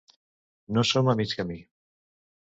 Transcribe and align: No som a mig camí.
No 0.77 0.83
som 0.91 1.11
a 1.13 1.15
mig 1.19 1.35
camí. 1.41 1.59